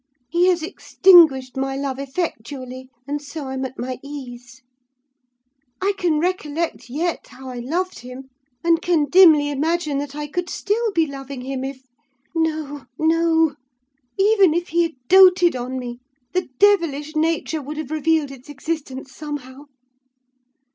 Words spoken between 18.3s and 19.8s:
its existence somehow.